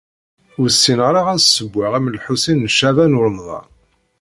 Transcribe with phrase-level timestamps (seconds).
[0.59, 3.67] Ur ssineɣ ara ad ssewweɣ am Lḥusin n Caɛban u Ṛemḍan.